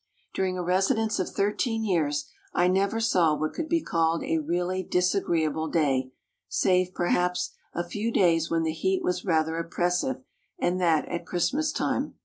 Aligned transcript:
During 0.33 0.57
a 0.57 0.63
residence 0.63 1.19
of 1.19 1.29
thirteen 1.29 1.83
years 1.83 2.25
I 2.55 2.67
never 2.67 2.99
saw 2.99 3.35
what 3.35 3.53
could 3.53 3.69
be 3.69 3.83
called 3.83 4.23
a 4.23 4.39
really 4.39 4.81
disagreeable 4.81 5.67
day, 5.69 6.11
save, 6.49 6.95
perhaps, 6.95 7.51
a 7.75 7.83
few 7.87 8.11
days 8.11 8.49
when 8.49 8.63
the 8.63 8.73
heat 8.73 9.03
was 9.03 9.25
rather 9.25 9.59
oppressive, 9.59 10.23
and 10.57 10.81
that 10.81 11.07
at 11.07 11.27
Christmas 11.27 11.71
time. 11.71 12.15